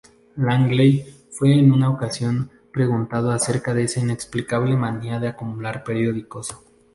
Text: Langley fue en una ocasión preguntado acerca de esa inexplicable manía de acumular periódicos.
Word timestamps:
Langley 0.35 1.05
fue 1.29 1.59
en 1.59 1.71
una 1.71 1.91
ocasión 1.91 2.49
preguntado 2.73 3.29
acerca 3.29 3.75
de 3.75 3.83
esa 3.83 3.99
inexplicable 3.99 4.75
manía 4.75 5.19
de 5.19 5.27
acumular 5.27 5.83
periódicos. 5.83 6.57